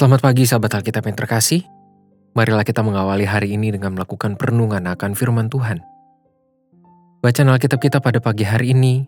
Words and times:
Selamat 0.00 0.24
pagi 0.24 0.48
sahabat 0.48 0.80
Alkitab 0.80 1.12
yang 1.12 1.18
terkasih. 1.20 1.60
Marilah 2.32 2.64
kita 2.64 2.80
mengawali 2.80 3.28
hari 3.28 3.52
ini 3.52 3.68
dengan 3.68 3.92
melakukan 3.92 4.32
perenungan 4.32 4.80
akan 4.88 5.12
firman 5.12 5.52
Tuhan. 5.52 5.84
Bacaan 7.20 7.52
Alkitab 7.52 7.84
kita 7.84 8.00
pada 8.00 8.16
pagi 8.16 8.48
hari 8.48 8.72
ini 8.72 9.04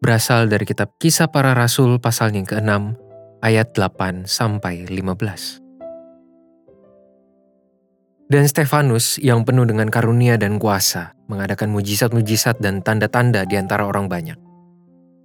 berasal 0.00 0.48
dari 0.48 0.64
kitab 0.64 0.96
Kisah 0.96 1.28
Para 1.28 1.52
Rasul 1.52 2.00
pasal 2.00 2.32
yang 2.32 2.48
ke-6 2.48 2.72
ayat 3.44 3.76
8 3.76 4.24
sampai 4.24 4.88
15. 4.88 5.60
Dan 8.32 8.48
Stefanus 8.48 9.20
yang 9.20 9.44
penuh 9.44 9.68
dengan 9.68 9.92
karunia 9.92 10.40
dan 10.40 10.56
kuasa 10.56 11.12
mengadakan 11.28 11.68
mujizat-mujizat 11.68 12.64
dan 12.64 12.80
tanda-tanda 12.80 13.44
di 13.44 13.60
antara 13.60 13.84
orang 13.84 14.08
banyak. 14.08 14.40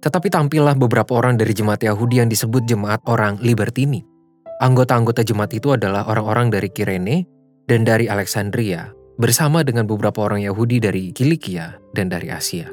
Tetapi 0.04 0.28
tampillah 0.28 0.76
beberapa 0.76 1.16
orang 1.16 1.40
dari 1.40 1.56
jemaat 1.56 1.80
Yahudi 1.88 2.20
yang 2.20 2.28
disebut 2.28 2.68
jemaat 2.68 3.00
orang 3.08 3.40
Libertini. 3.40 4.15
Anggota-anggota 4.56 5.20
jemaat 5.20 5.52
itu 5.52 5.76
adalah 5.76 6.08
orang-orang 6.08 6.48
dari 6.48 6.72
Kirene 6.72 7.28
dan 7.68 7.84
dari 7.84 8.08
Alexandria, 8.08 8.88
bersama 9.20 9.60
dengan 9.60 9.84
beberapa 9.84 10.24
orang 10.24 10.40
Yahudi 10.48 10.80
dari 10.80 11.12
Kilikia 11.12 11.76
dan 11.92 12.08
dari 12.08 12.32
Asia. 12.32 12.72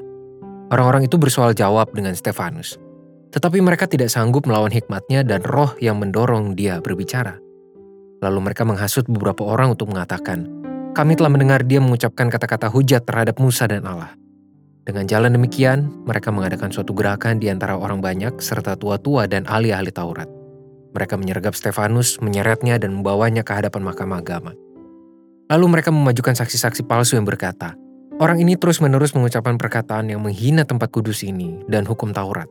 Orang-orang 0.71 1.11
itu 1.11 1.19
bersoal 1.19 1.51
jawab 1.51 1.91
dengan 1.91 2.15
Stefanus, 2.15 2.79
tetapi 3.35 3.59
mereka 3.59 3.83
tidak 3.83 4.07
sanggup 4.07 4.47
melawan 4.47 4.71
hikmatnya 4.71 5.27
dan 5.27 5.43
roh 5.43 5.75
yang 5.83 5.99
mendorong 5.99 6.55
dia 6.55 6.79
berbicara. 6.79 7.35
Lalu 8.23 8.39
mereka 8.39 8.63
menghasut 8.63 9.03
beberapa 9.11 9.43
orang 9.43 9.75
untuk 9.75 9.91
mengatakan, 9.91 10.47
kami 10.95 11.19
telah 11.19 11.35
mendengar 11.35 11.67
dia 11.67 11.83
mengucapkan 11.83 12.31
kata-kata 12.31 12.71
hujat 12.71 13.03
terhadap 13.03 13.43
Musa 13.43 13.67
dan 13.67 13.83
Allah. 13.83 14.15
Dengan 14.87 15.03
jalan 15.03 15.35
demikian, 15.35 15.91
mereka 16.07 16.31
mengadakan 16.31 16.71
suatu 16.71 16.95
gerakan 16.95 17.43
di 17.43 17.51
antara 17.51 17.75
orang 17.75 17.99
banyak 17.99 18.39
serta 18.39 18.79
tua-tua 18.79 19.27
dan 19.27 19.43
ahli-ahli 19.51 19.91
Taurat. 19.91 20.32
Mereka 20.93 21.17
menyergap 21.17 21.57
Stefanus, 21.57 22.21
menyeretnya 22.21 22.77
dan 22.77 22.93
membawanya 22.93 23.41
ke 23.41 23.53
hadapan 23.53 23.81
mahkamah 23.81 24.21
agama. 24.21 24.53
Lalu 25.49 25.65
mereka 25.69 25.89
memajukan 25.89 26.37
saksi-saksi 26.37 26.85
palsu 26.85 27.17
yang 27.17 27.25
berkata, 27.25 27.73
Orang 28.21 28.37
ini 28.37 28.53
terus-menerus 28.53 29.17
mengucapkan 29.17 29.57
perkataan 29.57 30.13
yang 30.13 30.21
menghina 30.21 30.63
tempat 30.63 30.93
kudus 30.93 31.25
ini 31.25 31.57
dan 31.65 31.83
hukum 31.83 32.13
Taurat. 32.13 32.45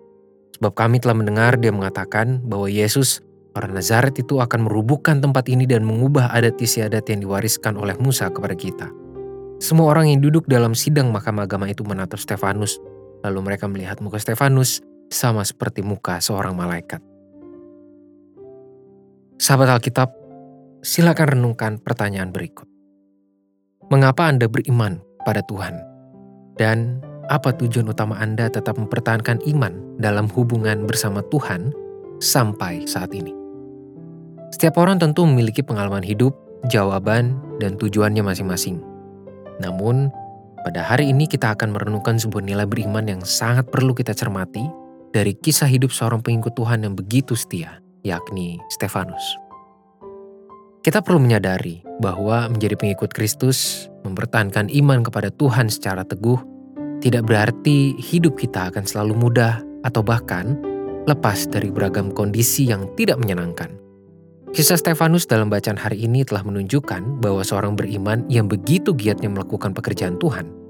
Sebab 0.59 0.75
kami 0.75 0.99
telah 0.99 1.15
mendengar 1.15 1.55
dia 1.55 1.71
mengatakan 1.71 2.43
bahwa 2.43 2.67
Yesus 2.67 3.23
Orang 3.53 3.77
Nazaret 3.77 4.17
itu 4.17 4.41
akan 4.41 4.65
merubuhkan 4.65 5.21
tempat 5.21 5.45
ini 5.53 5.69
dan 5.69 5.85
mengubah 5.85 6.33
adat 6.33 6.57
istiadat 6.57 7.05
yang 7.13 7.21
diwariskan 7.21 7.77
oleh 7.77 7.93
Musa 8.01 8.33
kepada 8.33 8.57
kita. 8.57 8.89
Semua 9.61 9.93
orang 9.93 10.09
yang 10.09 10.25
duduk 10.25 10.49
dalam 10.49 10.73
sidang 10.73 11.13
mahkamah 11.13 11.45
agama 11.45 11.69
itu 11.69 11.85
menatap 11.85 12.17
Stefanus, 12.17 12.81
lalu 13.21 13.53
mereka 13.53 13.69
melihat 13.69 14.01
muka 14.01 14.17
Stefanus 14.17 14.81
sama 15.13 15.45
seperti 15.45 15.85
muka 15.85 16.17
seorang 16.25 16.57
malaikat. 16.57 17.05
Sahabat 19.43 19.75
Alkitab, 19.75 20.15
silakan 20.87 21.35
renungkan 21.35 21.83
pertanyaan 21.83 22.31
berikut. 22.31 22.63
Mengapa 23.91 24.31
Anda 24.31 24.47
beriman 24.47 25.03
pada 25.27 25.43
Tuhan? 25.43 25.83
Dan 26.55 27.03
apa 27.27 27.51
tujuan 27.51 27.91
utama 27.91 28.23
Anda 28.23 28.47
tetap 28.47 28.79
mempertahankan 28.79 29.43
iman 29.51 29.99
dalam 29.99 30.31
hubungan 30.31 30.87
bersama 30.87 31.27
Tuhan 31.27 31.75
sampai 32.23 32.87
saat 32.87 33.11
ini? 33.11 33.35
Setiap 34.55 34.79
orang 34.79 35.03
tentu 35.03 35.27
memiliki 35.27 35.59
pengalaman 35.59 36.07
hidup, 36.07 36.39
jawaban, 36.71 37.35
dan 37.59 37.75
tujuannya 37.75 38.23
masing-masing. 38.23 38.79
Namun, 39.59 40.07
pada 40.63 40.87
hari 40.87 41.11
ini 41.11 41.27
kita 41.27 41.59
akan 41.59 41.75
merenungkan 41.75 42.15
sebuah 42.15 42.47
nilai 42.47 42.71
beriman 42.71 43.11
yang 43.11 43.27
sangat 43.27 43.67
perlu 43.75 43.91
kita 43.91 44.15
cermati 44.15 44.63
dari 45.11 45.35
kisah 45.35 45.67
hidup 45.67 45.91
seorang 45.91 46.23
pengikut 46.23 46.55
Tuhan 46.55 46.87
yang 46.87 46.95
begitu 46.95 47.35
setia, 47.35 47.82
yakni 48.03 48.59
Stefanus. 48.71 49.23
Kita 50.83 50.99
perlu 50.99 51.23
menyadari 51.23 51.79
bahwa 52.03 52.51
menjadi 52.51 52.75
pengikut 52.75 53.15
Kristus, 53.15 53.87
mempertahankan 54.03 54.67
iman 54.83 55.07
kepada 55.07 55.31
Tuhan 55.31 55.71
secara 55.71 56.03
teguh, 56.03 56.43
tidak 56.99 57.31
berarti 57.31 57.95
hidup 57.99 58.35
kita 58.35 58.75
akan 58.75 58.83
selalu 58.83 59.15
mudah 59.15 59.63
atau 59.87 60.03
bahkan 60.03 60.59
lepas 61.07 61.47
dari 61.47 61.71
beragam 61.71 62.11
kondisi 62.11 62.67
yang 62.67 62.91
tidak 62.99 63.23
menyenangkan. 63.23 63.71
Kisah 64.53 64.77
Stefanus 64.77 65.25
dalam 65.25 65.49
bacaan 65.49 65.79
hari 65.79 66.03
ini 66.03 66.27
telah 66.27 66.45
menunjukkan 66.45 67.23
bahwa 67.23 67.41
seorang 67.41 67.79
beriman 67.79 68.27
yang 68.27 68.51
begitu 68.51 68.93
giatnya 68.93 69.31
melakukan 69.31 69.73
pekerjaan 69.73 70.19
Tuhan 70.19 70.63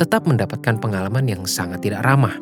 tetap 0.00 0.24
mendapatkan 0.24 0.80
pengalaman 0.80 1.28
yang 1.28 1.44
sangat 1.44 1.84
tidak 1.84 2.00
ramah. 2.08 2.32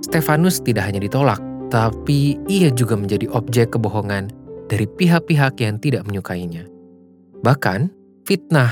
Stefanus 0.00 0.64
tidak 0.64 0.88
hanya 0.88 1.04
ditolak, 1.04 1.38
tapi 1.72 2.36
ia 2.52 2.68
juga 2.68 3.00
menjadi 3.00 3.32
objek 3.32 3.72
kebohongan 3.72 4.28
dari 4.68 4.84
pihak-pihak 4.84 5.56
yang 5.64 5.80
tidak 5.80 6.04
menyukainya. 6.04 6.68
Bahkan, 7.40 7.88
fitnah 8.28 8.68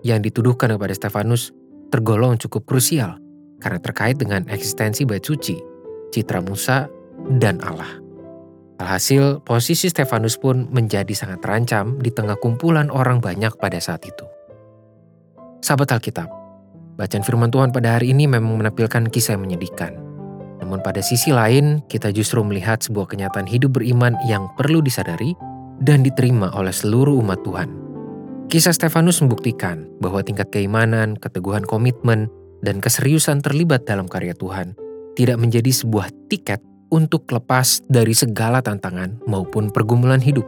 yang 0.00 0.24
dituduhkan 0.24 0.72
kepada 0.72 0.96
Stefanus 0.96 1.52
tergolong 1.92 2.40
cukup 2.40 2.64
krusial 2.64 3.20
karena 3.60 3.76
terkait 3.84 4.16
dengan 4.16 4.48
eksistensi 4.48 5.04
bait 5.04 5.20
suci, 5.20 5.60
citra 6.08 6.40
Musa, 6.40 6.88
dan 7.36 7.60
Allah. 7.60 8.00
Alhasil, 8.80 9.44
posisi 9.44 9.92
Stefanus 9.92 10.40
pun 10.40 10.72
menjadi 10.72 11.12
sangat 11.12 11.44
terancam 11.44 12.00
di 12.00 12.08
tengah 12.08 12.40
kumpulan 12.40 12.88
orang 12.88 13.20
banyak 13.20 13.52
pada 13.60 13.76
saat 13.76 14.08
itu. 14.08 14.24
Sahabat 15.60 16.00
Alkitab, 16.00 16.30
bacaan 16.96 17.26
firman 17.26 17.52
Tuhan 17.52 17.76
pada 17.76 18.00
hari 18.00 18.16
ini 18.16 18.24
memang 18.24 18.56
menampilkan 18.56 19.10
kisah 19.12 19.36
yang 19.36 19.44
menyedihkan. 19.44 20.07
Namun 20.58 20.82
pada 20.82 20.98
sisi 20.98 21.30
lain, 21.30 21.80
kita 21.86 22.10
justru 22.10 22.42
melihat 22.42 22.82
sebuah 22.82 23.10
kenyataan 23.10 23.46
hidup 23.46 23.78
beriman 23.78 24.18
yang 24.26 24.50
perlu 24.58 24.82
disadari 24.82 25.38
dan 25.78 26.02
diterima 26.02 26.50
oleh 26.54 26.74
seluruh 26.74 27.18
umat 27.22 27.40
Tuhan. 27.46 27.70
Kisah 28.48 28.72
Stefanus 28.72 29.20
membuktikan 29.20 29.86
bahwa 30.00 30.24
tingkat 30.24 30.48
keimanan, 30.48 31.14
keteguhan 31.20 31.62
komitmen, 31.68 32.32
dan 32.64 32.82
keseriusan 32.82 33.44
terlibat 33.44 33.86
dalam 33.86 34.10
karya 34.10 34.34
Tuhan 34.34 34.74
tidak 35.14 35.38
menjadi 35.38 35.70
sebuah 35.70 36.10
tiket 36.26 36.58
untuk 36.88 37.28
lepas 37.28 37.84
dari 37.86 38.16
segala 38.16 38.64
tantangan 38.64 39.20
maupun 39.28 39.68
pergumulan 39.68 40.18
hidup. 40.18 40.46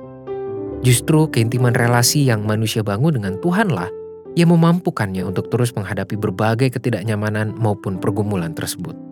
Justru 0.80 1.28
keintiman 1.28 1.76
relasi 1.76 2.24
yang 2.24 2.48
manusia 2.48 2.80
bangun 2.80 3.20
dengan 3.20 3.36
Tuhanlah 3.38 3.92
yang 4.38 4.48
memampukannya 4.48 5.26
untuk 5.26 5.52
terus 5.52 5.76
menghadapi 5.76 6.16
berbagai 6.16 6.72
ketidaknyamanan 6.80 7.52
maupun 7.60 8.00
pergumulan 8.00 8.56
tersebut. 8.56 9.09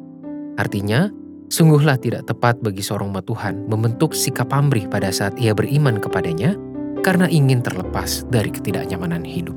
Artinya, 0.59 1.07
sungguhlah 1.49 1.97
tidak 2.03 2.27
tepat 2.27 2.59
bagi 2.59 2.83
seorang 2.83 3.15
umat 3.15 3.25
Tuhan 3.31 3.71
membentuk 3.71 4.13
sikap 4.13 4.51
pamrih 4.51 4.91
pada 4.91 5.09
saat 5.15 5.39
ia 5.39 5.55
beriman 5.55 6.03
kepadanya 6.03 6.59
karena 7.07 7.31
ingin 7.31 7.63
terlepas 7.63 8.27
dari 8.27 8.51
ketidaknyamanan 8.51 9.23
hidup. 9.23 9.55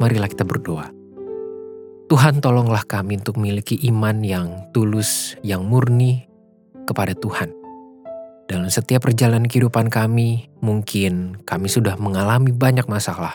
Marilah 0.00 0.26
kita 0.32 0.42
berdoa. 0.42 0.90
Tuhan 2.08 2.40
tolonglah 2.40 2.84
kami 2.84 3.20
untuk 3.20 3.40
memiliki 3.40 3.80
iman 3.88 4.20
yang 4.24 4.48
tulus, 4.72 5.36
yang 5.40 5.64
murni 5.64 6.24
kepada 6.84 7.16
Tuhan. 7.16 7.52
Dalam 8.44 8.68
setiap 8.68 9.08
perjalanan 9.08 9.48
kehidupan 9.48 9.88
kami, 9.88 10.52
mungkin 10.60 11.40
kami 11.48 11.68
sudah 11.68 11.96
mengalami 11.96 12.52
banyak 12.52 12.84
masalah 12.84 13.32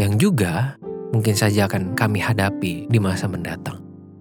yang 0.00 0.16
juga 0.16 0.80
mungkin 1.12 1.36
saja 1.36 1.68
akan 1.68 1.92
kami 1.92 2.24
hadapi 2.24 2.88
di 2.88 2.98
masa 2.98 3.28
mendatang. 3.28 3.79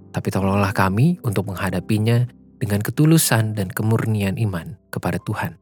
Tapi 0.09 0.27
tolonglah 0.33 0.73
kami 0.73 1.21
untuk 1.21 1.45
menghadapinya 1.49 2.25
dengan 2.59 2.81
ketulusan 2.83 3.55
dan 3.55 3.71
kemurnian 3.71 4.35
iman 4.41 4.75
kepada 4.89 5.21
Tuhan. 5.21 5.55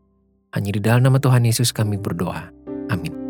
Hanya 0.56 0.72
di 0.74 0.82
dalam 0.82 1.04
nama 1.06 1.20
Tuhan 1.20 1.46
Yesus 1.46 1.76
kami 1.76 2.00
berdoa. 2.00 2.50
Amin. 2.88 3.26